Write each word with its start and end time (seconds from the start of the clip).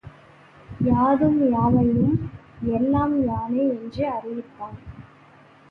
யாதும், 0.83 1.51
யாவையும் 1.51 2.31
எல்லாம் 2.71 3.15
யானே 3.27 3.63
என்று 3.69 4.09
அறிவித்தான். 4.09 4.77